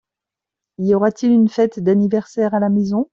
[0.79, 3.07] Y aura-t-il une fête d'anniversaire à la maison?